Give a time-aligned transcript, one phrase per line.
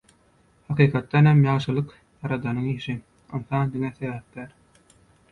[0.69, 2.95] Hakykatdanam ýagşylyk Ýaradanyň işi,
[3.41, 4.49] ynsan diňe sebäpkär.